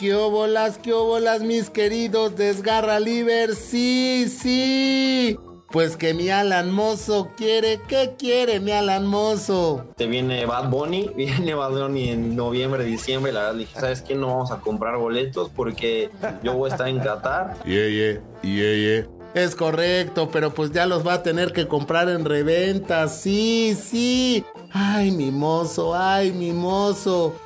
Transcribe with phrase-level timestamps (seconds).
[0.00, 3.54] ¿Qué óbolas, qué óbolas, mis queridos Desgarra Liver?
[3.54, 5.38] Sí, sí.
[5.70, 9.84] Pues que mi Alan Mozo quiere, ¿qué quiere mi Alan Mozo?
[9.98, 13.30] Te viene Bad Bunny, viene Bad Bunny en noviembre, diciembre.
[13.30, 14.14] La verdad dije, ¿sabes qué?
[14.14, 16.08] No vamos a comprar boletos porque
[16.42, 17.62] yo voy a estar en Qatar.
[17.66, 19.19] Yeah, yeah, yeah, yeah.
[19.32, 23.06] Es correcto, pero pues ya los va a tener que comprar en reventa.
[23.08, 24.44] Sí, sí.
[24.72, 27.36] Ay, mi mozo, ay, mi mozo.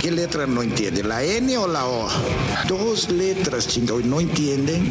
[0.00, 1.02] ¿Qué letra no entiende?
[1.02, 2.08] ¿La N o la O?
[2.68, 4.88] Dos letras, chingo, no entienden.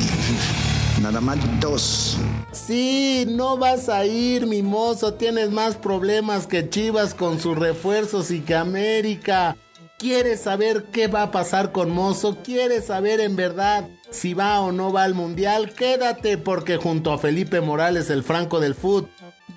[1.02, 2.18] Nada más dos.
[2.52, 5.14] Sí, no vas a ir, mi mozo.
[5.14, 9.56] Tienes más problemas que Chivas con sus refuerzos y que América.
[10.02, 12.40] ¿Quieres saber qué va a pasar con Mozo?
[12.44, 15.74] ¿Quieres saber en verdad si va o no va al Mundial?
[15.76, 19.08] Quédate porque junto a Felipe Morales, el Franco del Foot,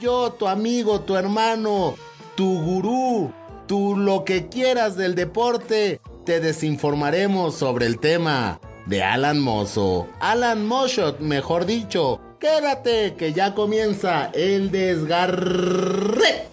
[0.03, 1.95] yo, tu amigo, tu hermano,
[2.35, 3.33] tu gurú,
[3.67, 10.09] tú lo que quieras del deporte, te desinformaremos sobre el tema de Alan Mozo.
[10.21, 12.21] Alan Moshot, mejor dicho.
[12.39, 16.49] Quédate que ya comienza el desgarre.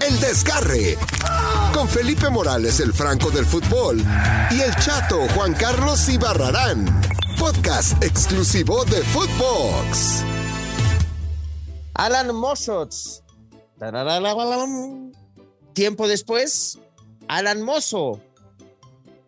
[0.00, 0.96] El desgarre.
[1.76, 4.02] Con Felipe Morales, el Franco del fútbol.
[4.50, 7.02] Y el chato Juan Carlos Ibarrarán.
[7.38, 10.22] Podcast exclusivo de Footbox.
[11.92, 13.22] Alan Moshots.
[15.74, 16.78] Tiempo después,
[17.28, 18.22] Alan Mozo,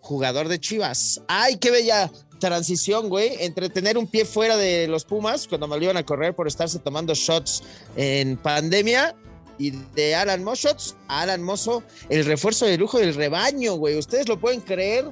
[0.00, 1.20] jugador de Chivas.
[1.28, 2.10] ¡Ay, qué bella
[2.40, 3.36] transición, güey!
[3.40, 6.48] Entre tener un pie fuera de los Pumas, cuando me lo iban a correr por
[6.48, 7.62] estarse tomando shots
[7.94, 9.14] en pandemia,
[9.58, 13.98] y de Alan Moshots a Alan Mozo, el refuerzo de lujo del rebaño, güey.
[13.98, 15.10] ¿Ustedes lo pueden creer?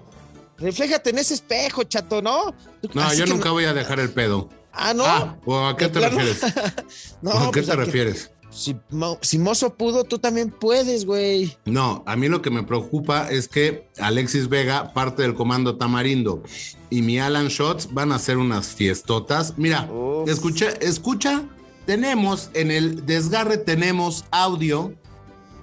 [0.59, 2.55] Refléjate en ese espejo, chato, ¿no?
[2.95, 4.49] No, Así yo nunca voy a dejar el pedo.
[4.73, 5.05] Ah, ¿no?
[5.05, 6.19] Ah, ¿o ¿A qué ¿De te plano?
[6.19, 6.55] refieres?
[7.23, 8.31] no, ¿A qué pues, te a que- refieres?
[8.49, 11.55] Si, Mo- si Mozo pudo, tú también puedes, güey.
[11.67, 16.43] No, a mí lo que me preocupa es que Alexis Vega, parte del comando Tamarindo,
[16.89, 19.55] y mi Alan Shots van a hacer unas fiestotas.
[19.59, 20.31] Mira, Uf.
[20.31, 21.45] escucha, escucha,
[21.87, 24.93] tenemos en el desgarre, tenemos audio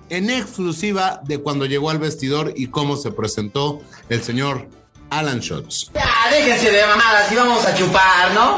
[0.09, 4.67] en exclusiva de cuando llegó al vestidor y cómo se presentó el señor
[5.09, 5.91] Alan Shots.
[5.93, 8.57] Ya, déjense de mamadas y vamos a chupar, ¿no?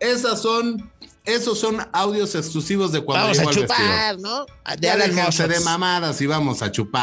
[0.00, 0.90] Esas son,
[1.24, 4.44] esos son audios exclusivos de cuando Vamos a chupar, ¿no?
[4.44, 7.02] De Ya Alan déjense de mamadas y vamos a chupar.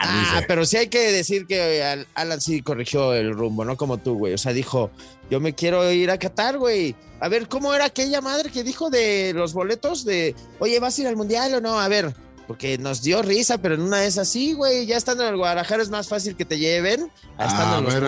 [0.00, 0.44] Ah, dice.
[0.48, 4.14] pero sí hay que decir que Al- Alan sí corrigió el rumbo, no como tú,
[4.16, 4.32] güey.
[4.32, 4.90] O sea, dijo,
[5.30, 6.94] yo me quiero ir a Qatar, güey.
[7.20, 11.00] A ver, ¿cómo era aquella madre que dijo de los boletos de, oye, ¿vas a
[11.02, 11.78] ir al mundial o no?
[11.80, 12.14] A ver,
[12.46, 14.86] porque nos dio risa, pero en una es así, güey.
[14.86, 17.78] Ya estando en el Guadalajara es más fácil que te lleven a Ah, estando a
[17.80, 18.02] en los ver.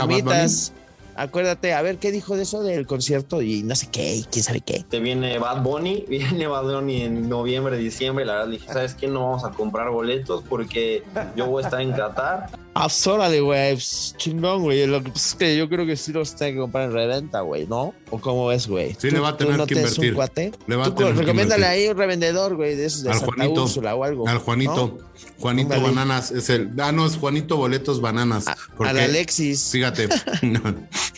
[1.21, 4.43] Acuérdate, a ver qué dijo de eso del concierto y no sé qué, y quién
[4.43, 4.87] sabe qué.
[4.89, 8.25] Te viene Bad Bunny, viene Bad Bunny en noviembre, diciembre.
[8.25, 9.07] La verdad dije, ¿sabes qué?
[9.07, 11.03] No vamos a comprar boletos porque
[11.37, 12.49] yo voy a estar en Qatar.
[12.73, 13.77] Ah, pues, órale, güey,
[14.17, 14.87] chingón, güey.
[14.87, 17.41] Lo que pasa es que yo creo que sí los tengo que comprar en reventa,
[17.41, 17.93] güey, ¿no?
[18.11, 18.91] ¿O cómo ves, güey?
[18.93, 20.11] Sí, ¿Tú- le va a tener no que invertir.
[20.11, 20.53] un cuate?
[20.69, 23.35] Le va a tener que recomiéndale ahí un revendedor, güey, de esos de Al Santa
[23.35, 23.65] Juanito.
[23.65, 24.29] Úrsula o algo.
[24.29, 24.99] Al Juanito.
[24.99, 25.11] ¿no?
[25.41, 25.95] Juanito Ándale.
[25.95, 26.71] Bananas es el.
[26.79, 28.47] Ah, no, es Juanito Boletos Bananas.
[28.47, 29.71] A- porque, Al Alexis.
[29.73, 30.09] Fíjate.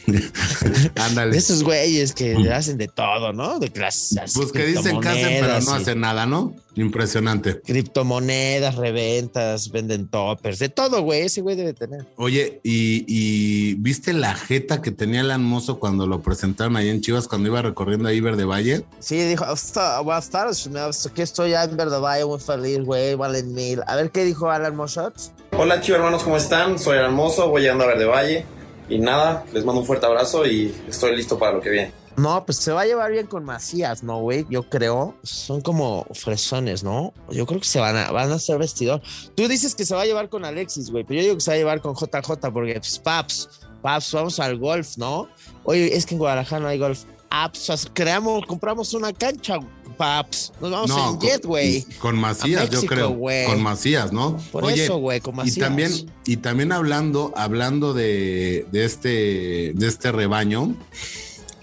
[0.96, 1.36] Ándale.
[1.36, 3.58] Esos güeyes que hacen de todo, ¿no?
[3.58, 4.32] De clases.
[4.34, 6.54] Pues que dicen que hacen, pero no hacen nada, ¿no?
[6.74, 7.60] Impresionante.
[7.60, 11.22] Criptomonedas, reventas, venden toppers, de todo, güey.
[11.22, 12.06] Ese güey debe tener.
[12.16, 17.00] Oye, y, y viste la jeta que tenía el Mozo cuando lo presentaron ahí en
[17.00, 18.84] Chivas, cuando iba recorriendo ahí Verde Valle?
[19.00, 20.68] Sí, dijo, "Hasta- buenas tardes,
[21.06, 23.80] aquí estoy ya en Verdad, muy feliz, güey, valen mil.
[23.86, 25.32] A ver qué dijo Alan Moshots.
[25.52, 26.78] Hola, chicos hermanos, ¿cómo están?
[26.78, 28.46] Soy Hermoso, voy llegando a Verde Valle.
[28.88, 31.92] Y nada, les mando un fuerte abrazo y estoy listo para lo que viene.
[32.16, 34.44] No, pues se va a llevar bien con Macías, ¿no, güey?
[34.50, 35.16] Yo creo.
[35.22, 37.14] Son como fresones, ¿no?
[37.30, 39.00] Yo creo que se van a, van a ser vestidor.
[39.34, 41.50] Tú dices que se va a llevar con Alexis, güey, pero yo digo que se
[41.50, 43.48] va a llevar con JJ porque, pues, paps,
[43.80, 45.26] paps, vamos al golf, ¿no?
[45.64, 47.04] Oye, es que en Guadalajara no hay golf.
[47.30, 49.58] Ah, pues, creamos, compramos una cancha,
[49.96, 50.52] paps.
[50.60, 51.82] Nos vamos en con- jet, güey.
[51.98, 53.08] Con Macías, yo creo.
[53.10, 53.46] güey.
[53.46, 54.36] Con Macías, ¿no?
[54.52, 55.58] Por Oye, eso, güey, con Y Macías.
[55.58, 55.92] también,
[56.26, 60.74] y también hablando, hablando de, de este, de este rebaño,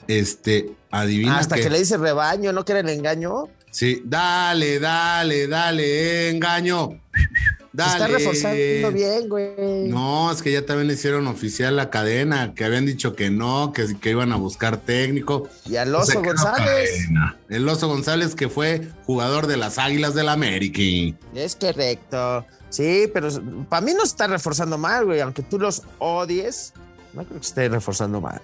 [0.09, 1.69] este, adivina Hasta que...
[1.69, 3.45] le dice rebaño, ¿no quieren engaño?
[3.71, 6.99] Sí, dale, dale, dale, engaño.
[7.13, 7.19] Se
[7.71, 7.91] Dale.
[7.93, 9.87] está reforzando bien, güey.
[9.87, 13.95] No, es que ya también hicieron oficial la cadena, que habían dicho que no, que,
[13.99, 15.47] que iban a buscar técnico.
[15.65, 17.07] Y al Se Oso González.
[17.47, 20.81] El Oso González, que fue jugador de las Águilas del América.
[21.35, 22.43] Es correcto.
[22.69, 23.29] Sí, pero
[23.69, 25.21] para mí no está reforzando mal, güey.
[25.21, 26.73] Aunque tú los odies,
[27.13, 28.41] no creo que esté reforzando mal.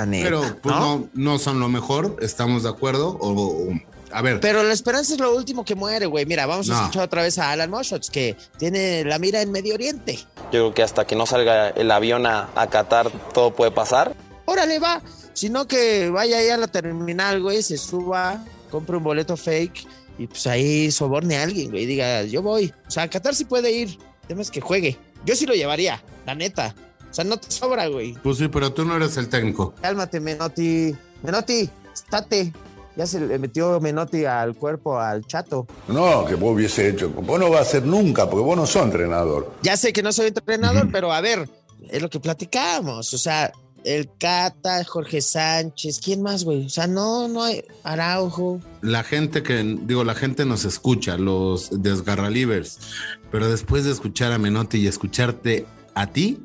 [0.00, 3.18] La neta, Pero pues no, no son lo mejor, estamos de acuerdo.
[3.20, 3.68] O, o-
[4.12, 6.24] a ver, Pero la esperanza es lo último que muere, güey.
[6.26, 9.74] Mira, vamos a escuchar otra vez a Alan Moshots, que tiene la mira en Medio
[9.74, 10.14] Oriente.
[10.44, 14.16] Yo creo que hasta que no salga el avión a, a Qatar todo puede pasar.
[14.46, 15.00] Órale, va.
[15.34, 19.86] Sino que vaya ahí a la terminal, güey, se suba, compre un boleto fake
[20.18, 21.84] y pues ahí soborne a alguien, güey.
[21.84, 22.72] y Diga, yo voy.
[22.88, 23.90] O sea, a Qatar sí puede ir.
[24.22, 24.98] El tema es que juegue.
[25.24, 26.74] Yo sí lo llevaría, la neta.
[27.10, 28.14] O sea, no te sobra, güey.
[28.22, 29.74] pues sí, pero tú no eres el técnico.
[29.80, 30.94] Cálmate, Menotti.
[31.22, 32.52] Menotti, estate.
[32.96, 35.66] Ya se le metió Menotti al cuerpo al chato.
[35.88, 37.08] No, que vos hubiese hecho.
[37.10, 39.52] Vos no vas a ser nunca, porque vos no sos entrenador.
[39.62, 41.48] Ya sé que no soy entrenador, pero a ver,
[41.88, 43.14] es lo que platicamos.
[43.14, 43.52] O sea,
[43.84, 46.66] el Cata, Jorge Sánchez, ¿quién más, güey?
[46.66, 48.60] O sea, no, no hay Araujo.
[48.82, 52.78] La gente que, digo, la gente nos escucha, los desgarralivers,
[53.30, 56.42] pero después de escuchar a Menotti y escucharte a ti,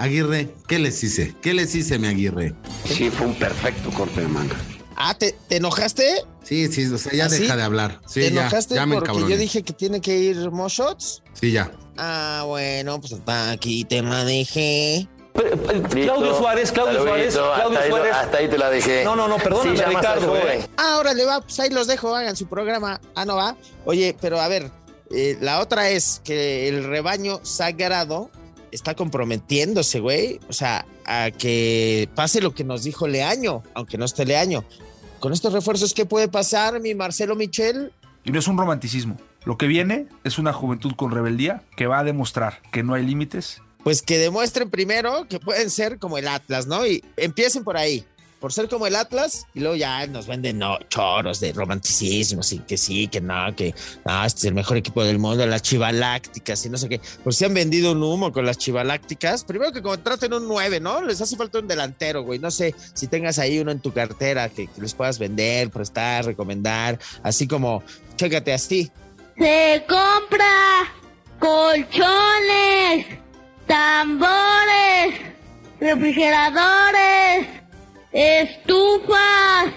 [0.00, 1.34] Aguirre, ¿qué les hice?
[1.42, 2.54] ¿Qué les hice, mi Aguirre?
[2.86, 4.56] Sí, fue un perfecto corte de manga.
[4.96, 6.24] Ah, ¿te, te enojaste?
[6.42, 7.42] Sí, sí, o sea, ya ¿Ah, sí?
[7.42, 8.00] deja de hablar.
[8.06, 9.34] Sí, ¿Te ya, enojaste ya me porque encabroné.
[9.34, 11.22] yo dije que tiene que ir Moshots?
[11.34, 11.70] Sí, ya.
[11.98, 15.06] Ah, bueno, pues aquí te la dejé.
[15.90, 18.12] Claudio Suárez, Claudio Suárez, Claudio Suárez.
[18.14, 19.04] hasta ahí te la dejé.
[19.04, 20.34] No, no, no, perdóname, Sí, Ricardo.
[20.36, 20.66] eh.
[20.78, 23.00] Ah, ahora le va, pues ahí los dejo, hagan su programa.
[23.14, 23.54] Ah, no va.
[23.84, 24.70] Oye, pero a ver,
[25.10, 28.30] eh, la otra es que el rebaño sagrado
[28.72, 30.40] está comprometiéndose, güey.
[30.48, 34.64] O sea, a que pase lo que nos dijo Leaño, aunque no esté Leaño.
[35.18, 37.92] Con estos refuerzos, ¿qué puede pasar, mi Marcelo Michel?
[38.24, 39.16] Y no es un romanticismo.
[39.44, 43.04] Lo que viene es una juventud con rebeldía que va a demostrar que no hay
[43.04, 43.62] límites.
[43.82, 46.86] Pues que demuestren primero que pueden ser como el Atlas, ¿no?
[46.86, 48.04] Y empiecen por ahí,
[48.40, 52.62] por ser como el Atlas, y luego ya nos venden no, choros de romanticismo, sí,
[52.66, 56.64] que sí, que no, que no, este es el mejor equipo del mundo, las chivalácticas
[56.64, 57.00] y no sé qué.
[57.22, 61.02] Por si han vendido un humo con las chivalácticas, primero que contraten un 9, ¿no?
[61.02, 62.38] Les hace falta un delantero, güey.
[62.38, 66.24] No sé si tengas ahí uno en tu cartera que, que les puedas vender, prestar,
[66.24, 67.82] recomendar, así como,
[68.16, 68.90] chécate así.
[69.38, 70.94] Se compra
[71.38, 73.06] colchones,
[73.66, 75.20] tambores,
[75.80, 77.59] refrigeradores,
[78.12, 79.72] estufas,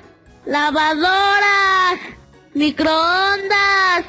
[0.45, 1.99] lavadoras,
[2.53, 4.05] microondas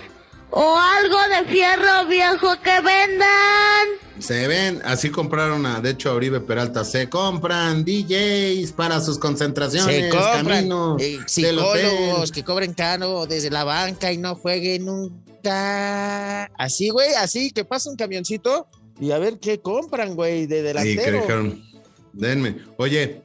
[0.50, 4.04] o algo de fierro viejo que vendan.
[4.20, 6.84] Se ven, así compraron a, de hecho, a Oribe Peralta.
[6.84, 13.50] Se compran DJs para sus concentraciones, Se compran camino eh, psicólogos que cobren caro desde
[13.50, 16.44] la banca y no jueguen nunca.
[16.56, 18.68] Así, güey, así que pasa un camioncito
[19.00, 21.20] y a ver qué compran, güey, de que delantero.
[21.20, 21.64] dijeron,
[22.12, 22.58] denme.
[22.78, 23.24] Oye,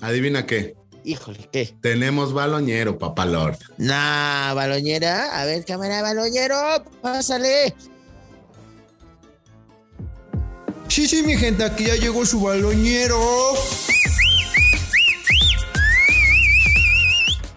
[0.00, 0.74] adivina qué.
[1.04, 1.74] Híjole, ¿qué?
[1.80, 3.56] Tenemos baloñero, papá Lord.
[3.78, 5.40] Nah, baloñera.
[5.40, 7.74] A ver, cámara, baloñero, pásale.
[10.88, 13.18] Sí, sí, mi gente, aquí ya llegó su baloñero.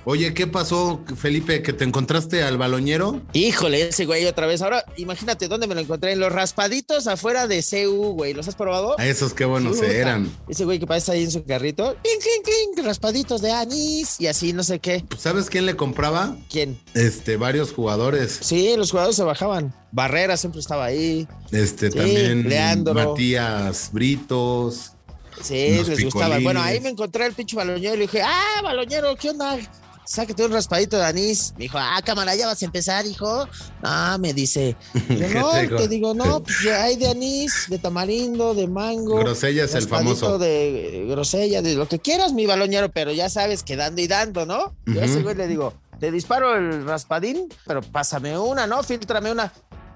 [0.06, 1.62] Oye, ¿qué pasó, Felipe?
[1.62, 3.22] ¿Que te encontraste al baloñero?
[3.32, 4.62] Híjole, ese güey otra vez.
[4.62, 6.12] Ahora, imagínate dónde me lo encontré.
[6.12, 8.34] En los raspaditos afuera de CU, güey.
[8.34, 9.00] ¿Los has probado?
[9.00, 10.30] A esos qué buenos eran.
[10.50, 11.96] Ese güey que pasa ahí en su carrito.
[12.04, 15.06] Clink, clink, clink, raspaditos de anís y así, no sé qué.
[15.18, 16.36] ¿Sabes quién le compraba?
[16.50, 16.78] ¿Quién?
[16.94, 18.40] Este, varios jugadores.
[18.42, 19.74] Sí, los jugadores se bajaban.
[19.94, 21.28] Barrera siempre estaba ahí.
[21.52, 22.94] Este, Sí, también Leandro.
[22.94, 24.92] Matías Britos.
[25.42, 26.40] Sí, les gustaba.
[26.40, 29.58] Bueno, ahí me encontré al pinche baloñero y le dije, ah, baloñero, ¿qué onda?
[30.06, 31.54] Sáquete un raspadito de anís.
[31.58, 33.48] Me dijo, ah, cámara, ya vas a empezar, hijo.
[33.82, 34.76] No, me dice.
[34.94, 39.18] Yo ¿Qué no, te digo, no, pues hay de anís, de tamarindo, de mango.
[39.18, 40.38] Grosella es el famoso.
[40.38, 44.08] de eh, grosella, de lo que quieras, mi baloñero, pero ya sabes que dando y
[44.08, 44.76] dando, ¿no?
[44.86, 48.84] Yo a ese güey le digo, te disparo el raspadín, pero pásame una, ¿no?
[48.84, 49.54] Fíltrame una.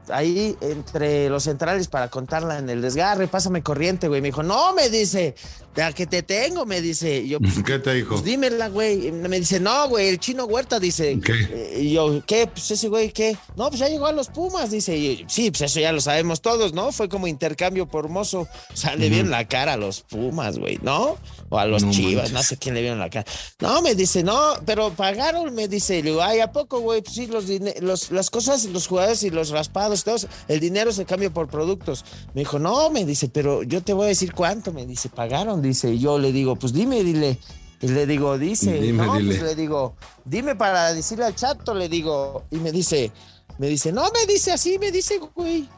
[0.09, 4.21] Ahí entre los centrales para contarla en el desgarre, pásame corriente, güey.
[4.21, 5.35] Me dijo, no, me dice,
[5.81, 6.65] ¿a que te tengo?
[6.65, 8.09] Me dice, Y yo, pues, ¿Qué te dijo?
[8.11, 9.11] pues dímela, güey.
[9.11, 11.19] Me dice, no, güey, el chino Huerta dice.
[11.23, 11.33] ¿Qué?
[11.51, 12.47] Eh, Y yo, ¿qué?
[12.47, 13.37] Pues ese güey, ¿qué?
[13.55, 14.95] No, pues ya llegó a los Pumas, dice.
[14.97, 16.91] Y yo, sí, pues eso ya lo sabemos todos, ¿no?
[16.91, 18.47] Fue como intercambio por mozo.
[18.73, 21.17] O sea, le vieron la cara a los Pumas, güey, ¿no?
[21.49, 22.33] O a los No Chivas, manches.
[22.33, 23.25] no sé quién le vieron la cara.
[23.59, 25.99] No, me dice, no, pero pagaron, me dice.
[25.99, 27.01] Y le digo, ay, ¿a poco, güey?
[27.01, 27.45] Pues sí, los,
[27.81, 32.05] los las cosas, los jugadores y los raspados, todos, el dinero se cambia por productos.
[32.33, 34.71] Me dijo, no, me dice, pero yo te voy a decir cuánto.
[34.73, 35.91] Me dice, pagaron, dice.
[35.93, 37.37] Y yo le digo, pues dime, dile.
[37.79, 39.35] Y le digo, dice, Dime, no, dile.
[39.35, 42.45] pues le digo, dime para decirle al chato, le digo.
[42.49, 43.11] Y me dice,
[43.59, 45.69] me dice, no, me dice así, me dice, güey.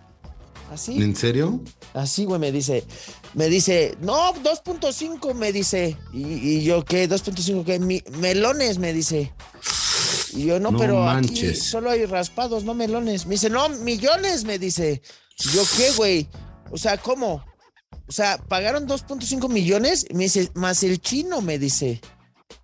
[0.72, 1.02] Así.
[1.02, 1.60] ¿En serio?
[1.94, 2.86] Así, güey, me dice,
[3.34, 5.98] me dice, no, 2.5, me dice.
[6.14, 7.10] Y, y yo, ¿qué?
[7.10, 7.80] 2.5, ¿qué?
[7.80, 9.34] Mi- melones, me dice.
[10.34, 13.26] Y yo, no, No pero aquí solo hay raspados, no melones.
[13.26, 15.02] Me dice, no, millones, me dice.
[15.38, 16.30] Yo, ¿qué, güey?
[16.72, 17.44] O sea, ¿cómo?
[18.08, 22.02] O sea, pagaron 2.5 millones, me dice, más el chino, me dice.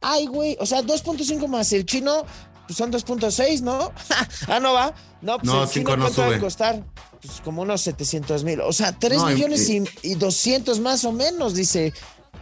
[0.02, 2.26] Ay, güey, o sea, 2.5 más el chino,
[2.68, 3.92] pues son 2.6, ¿no?
[4.48, 4.94] ah, no va.
[5.22, 6.84] No, pues No, el chino, no ¿cuánto va a costar?
[7.22, 8.62] Pues como unos 700 mil.
[8.62, 11.94] O sea, 3 No, y- millones y, y 200 más o menos, dice.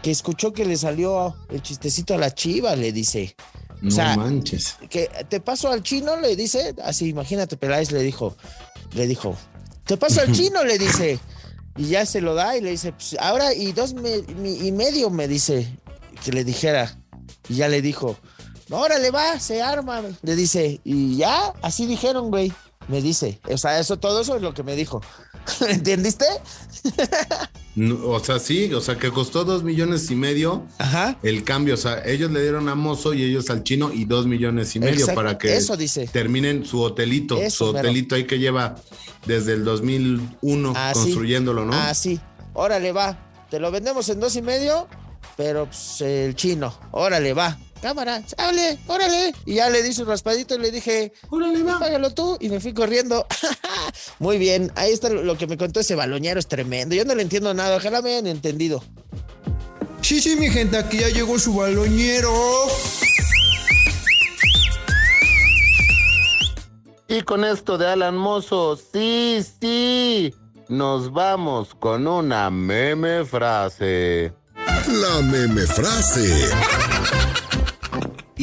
[0.02, 3.38] Que escuchó que le salió el chistecito a la chiva, le dice.
[3.84, 4.78] No o sea, manches.
[4.90, 8.36] que te paso al chino, le dice, así, imagínate, Peláez le dijo,
[8.94, 9.36] le dijo,
[9.86, 11.20] te paso al chino, le dice,
[11.78, 14.72] y ya se lo da y le dice, pues ahora y dos me- mi- y
[14.72, 15.68] medio me dice
[16.24, 16.98] que le dijera,
[17.50, 18.18] y ya le dijo,
[18.70, 22.54] órale va, se arma, le dice, y ya, así dijeron, güey,
[22.88, 25.02] me dice, o sea, eso, todo eso es lo que me dijo,
[25.68, 26.26] ¿entendiste?
[27.76, 31.18] No, o sea, sí, o sea, que costó dos millones y medio Ajá.
[31.24, 31.74] el cambio.
[31.74, 34.80] O sea, ellos le dieron a Mozo y ellos al chino y dos millones y
[34.80, 36.08] medio Exacto, para que eso dice.
[36.08, 37.38] terminen su hotelito.
[37.38, 38.76] Eso, su hotelito ahí que lleva
[39.26, 41.00] desde el 2001 Así.
[41.00, 41.74] construyéndolo, ¿no?
[41.74, 42.20] Ah, sí.
[42.54, 43.18] Órale, va.
[43.50, 44.88] Te lo vendemos en dos y medio,
[45.36, 46.78] pero pues, el chino.
[46.92, 47.58] Órale, va.
[47.84, 49.36] Cámara, hable, órale.
[49.46, 51.80] Y ya le di su raspadito y le dije, órale, va.
[51.80, 52.38] Págalo tú.
[52.40, 53.28] Y me fui corriendo.
[54.20, 54.72] Muy bien.
[54.76, 56.96] Ahí está lo que me contó ese baloñero, es tremendo.
[56.96, 57.76] Yo no le entiendo nada.
[57.76, 58.82] Ojalá me hayan entendido.
[60.00, 62.32] Sí, sí, mi gente, aquí ya llegó su baloñero.
[67.10, 70.34] Y con esto de Alan Mozo, sí, sí,
[70.70, 74.32] nos vamos con una meme frase.
[74.88, 76.50] La meme frase.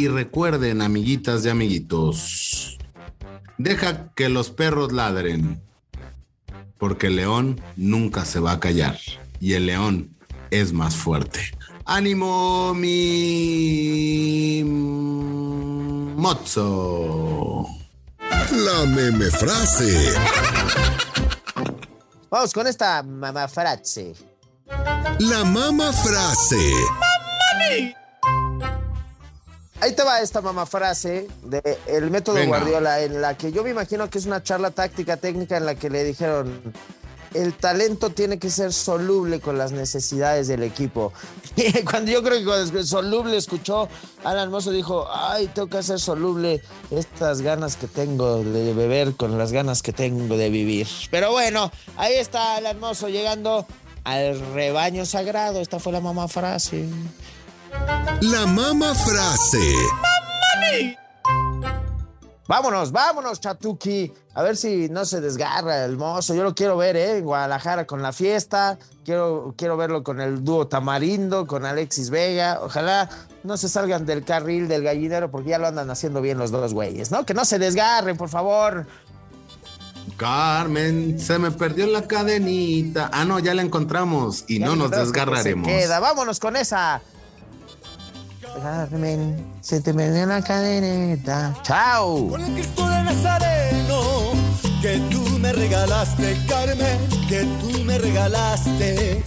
[0.00, 2.78] Y recuerden, amiguitas y amiguitos,
[3.58, 5.62] deja que los perros ladren,
[6.78, 8.98] porque el león nunca se va a callar
[9.40, 10.16] y el león
[10.50, 11.40] es más fuerte.
[11.84, 14.62] ¡Ánimo, mi
[16.16, 17.66] mozo!
[18.52, 20.14] La meme frase.
[22.30, 24.14] Vamos con esta mamá frase.
[25.18, 26.72] La mama frase.
[29.80, 32.58] Ahí te va esta mamá frase de el método Venga.
[32.58, 35.74] Guardiola, en la que yo me imagino que es una charla táctica técnica en la
[35.74, 36.60] que le dijeron
[37.34, 41.12] el talento tiene que ser soluble con las necesidades del equipo.
[41.56, 43.88] Y cuando yo creo que cuando soluble escuchó
[44.24, 49.38] Alan Mozo dijo, ay, tengo que hacer soluble estas ganas que tengo de beber con
[49.38, 50.88] las ganas que tengo de vivir.
[51.10, 53.66] Pero bueno, ahí está Alan Mozo llegando
[54.04, 55.60] al rebaño sagrado.
[55.60, 56.86] Esta fue la mamá frase.
[58.20, 59.74] La mama frase.
[62.50, 64.12] Vámonos, vámonos, Chatuki.
[64.34, 66.34] A ver si no se desgarra el mozo.
[66.34, 67.18] Yo lo quiero ver, ¿eh?
[67.18, 68.76] En Guadalajara con la fiesta.
[69.04, 72.58] Quiero, quiero verlo con el dúo Tamarindo, con Alexis Vega.
[72.60, 73.08] Ojalá
[73.44, 76.74] no se salgan del carril del gallinero porque ya lo andan haciendo bien los dos
[76.74, 77.24] güeyes, ¿no?
[77.24, 78.84] Que no se desgarren, por favor.
[80.16, 83.10] Carmen, se me perdió la cadenita.
[83.12, 85.68] Ah, no, ya la encontramos y Ya no nos que desgarraremos.
[85.68, 86.00] Se queda.
[86.00, 87.00] Vámonos con esa.
[88.62, 91.54] Carmen, se te perdió la cadeneta.
[91.62, 92.28] Chao.
[92.28, 94.30] Con el Cristo de Nazareno
[94.82, 96.98] que tú me regalaste, Carmen,
[97.28, 99.22] que tú me regalaste,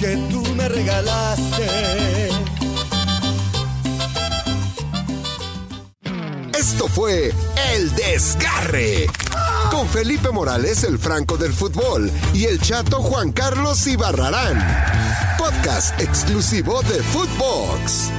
[0.00, 2.30] que tú me regalaste.
[6.58, 7.32] Esto fue
[7.74, 9.06] El Desgarre.
[9.70, 14.64] Con Felipe Morales, el Franco del Fútbol, y el chato Juan Carlos Ibarrarán.
[15.36, 18.10] Podcast exclusivo de Footbox.